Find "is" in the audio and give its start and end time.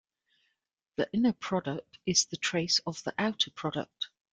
2.07-2.25